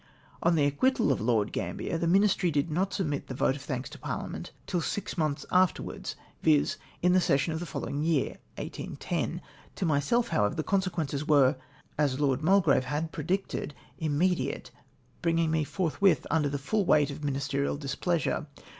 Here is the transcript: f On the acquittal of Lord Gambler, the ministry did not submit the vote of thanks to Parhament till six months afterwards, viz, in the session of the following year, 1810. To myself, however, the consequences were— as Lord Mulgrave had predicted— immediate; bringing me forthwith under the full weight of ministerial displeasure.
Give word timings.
f 0.01 0.47
On 0.47 0.55
the 0.55 0.65
acquittal 0.65 1.11
of 1.11 1.21
Lord 1.21 1.51
Gambler, 1.53 1.95
the 1.99 2.07
ministry 2.07 2.49
did 2.49 2.71
not 2.71 2.91
submit 2.91 3.27
the 3.27 3.35
vote 3.35 3.55
of 3.55 3.61
thanks 3.61 3.87
to 3.91 3.99
Parhament 3.99 4.49
till 4.65 4.81
six 4.81 5.15
months 5.15 5.45
afterwards, 5.51 6.15
viz, 6.41 6.77
in 7.03 7.13
the 7.13 7.21
session 7.21 7.53
of 7.53 7.59
the 7.59 7.67
following 7.67 8.01
year, 8.01 8.37
1810. 8.57 9.41
To 9.75 9.85
myself, 9.85 10.29
however, 10.29 10.55
the 10.55 10.63
consequences 10.63 11.27
were— 11.27 11.55
as 11.99 12.19
Lord 12.19 12.41
Mulgrave 12.41 12.85
had 12.85 13.11
predicted— 13.11 13.75
immediate; 14.09 14.71
bringing 15.21 15.51
me 15.51 15.63
forthwith 15.63 16.25
under 16.31 16.49
the 16.49 16.57
full 16.57 16.83
weight 16.83 17.11
of 17.11 17.23
ministerial 17.23 17.77
displeasure. 17.77 18.47